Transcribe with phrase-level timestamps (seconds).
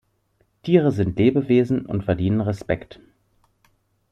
[0.63, 2.99] Tiere sind Lebewesen und verdienen Respekt.